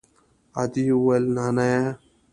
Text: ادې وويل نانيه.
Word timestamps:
ادې 0.61 0.83
وويل 0.99 1.25
نانيه. 1.35 1.83